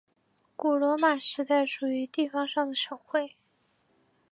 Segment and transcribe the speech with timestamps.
[0.55, 3.35] 古罗马时代属于地方上的省会。